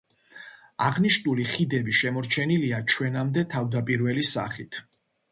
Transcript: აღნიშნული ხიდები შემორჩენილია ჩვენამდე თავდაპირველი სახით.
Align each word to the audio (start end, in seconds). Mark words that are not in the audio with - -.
აღნიშნული 0.85 1.43
ხიდები 1.49 1.93
შემორჩენილია 1.97 2.79
ჩვენამდე 2.93 3.43
თავდაპირველი 3.51 4.25
სახით. 4.31 4.81